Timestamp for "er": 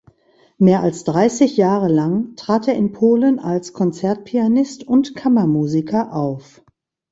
2.67-2.73